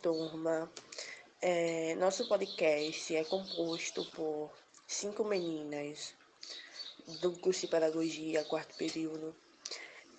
[0.00, 0.70] turma.
[1.42, 4.50] É, nosso podcast é composto por
[4.86, 6.14] cinco meninas
[7.20, 9.34] do curso de Pedagogia, quarto período.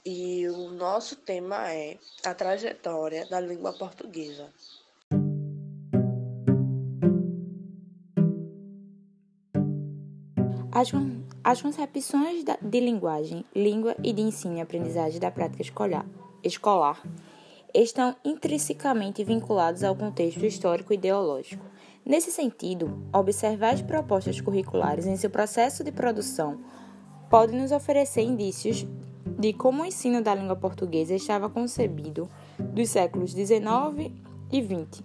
[0.05, 4.53] E o nosso tema é a trajetória da língua portuguesa.
[10.71, 10.91] As,
[11.43, 16.05] as concepções de linguagem, língua e de ensino e aprendizagem da prática escolar,
[16.43, 17.01] escolar
[17.73, 21.65] estão intrinsecamente vinculados ao contexto histórico ideológico.
[22.05, 26.59] Nesse sentido, observar as propostas curriculares em seu processo de produção
[27.29, 28.85] pode nos oferecer indícios
[29.37, 34.11] de como o ensino da língua portuguesa estava concebido dos séculos XIX
[34.51, 35.03] e XX.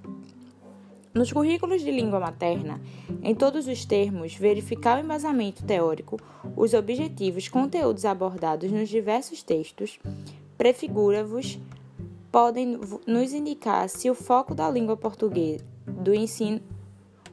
[1.12, 2.80] Nos currículos de língua materna,
[3.22, 6.18] em todos os termos, verificar o embasamento teórico,
[6.56, 9.98] os objetivos, conteúdos abordados nos diversos textos,
[10.56, 11.58] prefigura-vos
[12.32, 16.60] podem nos indicar se o foco da língua portuguesa do ensino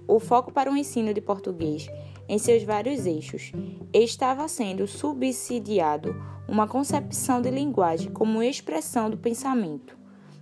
[0.05, 1.88] o foco para o ensino de português
[2.28, 3.53] em seus vários eixos
[3.94, 6.16] estava sendo subsidiado
[6.47, 9.95] uma concepção de linguagem como expressão do pensamento,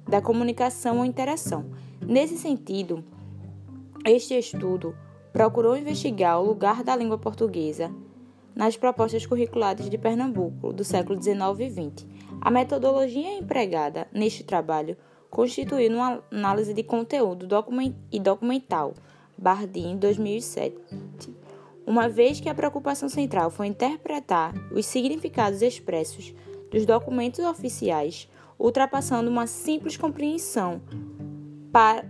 [0.08, 1.66] da comunicação ou interação.
[2.02, 3.04] Nesse sentido,
[4.06, 4.96] este estudo
[5.34, 7.92] procurou investigar o lugar da língua portuguesa
[8.58, 14.98] nas propostas curriculares de Pernambuco do século XIX e XX a metodologia empregada neste trabalho
[15.30, 17.48] constituiu uma análise de conteúdo
[18.12, 18.94] e documental,
[19.38, 20.76] Bardin, 2007,
[21.86, 26.34] uma vez que a preocupação central foi interpretar os significados expressos
[26.72, 30.82] dos documentos oficiais, ultrapassando uma simples compreensão,
[31.72, 32.10] para,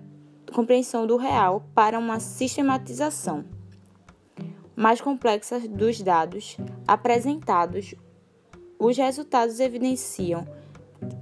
[0.54, 3.57] compreensão do real para uma sistematização
[4.78, 6.56] mais complexa dos dados
[6.88, 7.96] apresentados
[8.78, 10.48] os resultados evidenciam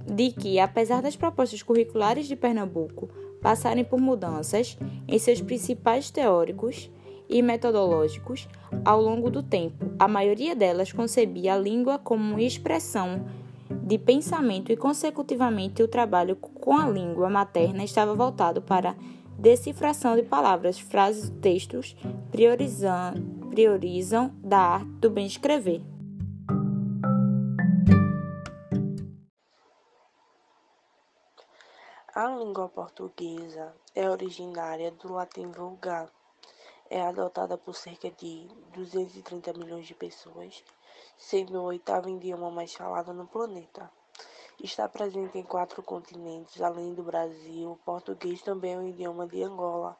[0.06, 3.08] de que, apesar das propostas curriculares de Pernambuco
[3.40, 4.76] passarem por mudanças
[5.08, 6.90] em seus principais teóricos
[7.30, 8.46] e metodológicos
[8.84, 13.24] ao longo do tempo, a maioria delas concebia a língua como uma expressão
[13.70, 18.94] de pensamento e, consecutivamente, o trabalho com a língua materna estava voltado para
[19.38, 21.96] decifração de palavras, frases, textos,
[22.30, 23.14] priorizam,
[23.50, 25.82] priorizam da arte do bem escrever.
[32.14, 36.10] A língua portuguesa é originária do latim vulgar.
[36.88, 40.64] É adotada por cerca de 230 milhões de pessoas,
[41.18, 43.90] sendo o oitavo idioma mais falado no planeta.
[44.62, 47.72] Está presente em quatro continentes, além do Brasil.
[47.72, 49.96] O português também é o idioma de Angola,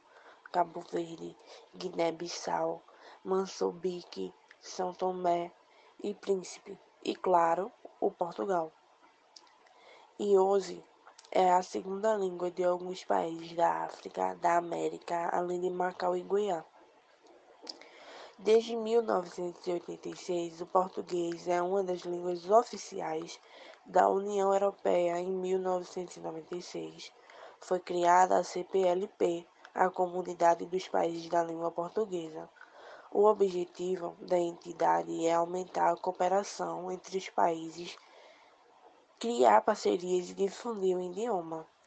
[0.51, 1.37] Cabo Verde,
[1.75, 2.83] Guiné-Bissau,
[3.23, 5.53] Moçambique, São Tomé
[6.03, 8.73] e Príncipe, e claro, o Portugal.
[10.19, 10.83] E hoje
[11.31, 16.23] é a segunda língua de alguns países da África, da América, além de Macau e
[16.23, 16.65] Guiana.
[18.39, 23.41] Desde 1986, o português é uma das línguas oficiais
[23.87, 25.19] da União Europeia.
[25.19, 27.11] Em 1996,
[27.59, 32.47] foi criada a CPLP, a Comunidade dos Países da Língua Portuguesa.
[33.11, 37.97] O objetivo da entidade é aumentar a cooperação entre os países
[39.19, 41.67] criar parcerias e difundir o idioma.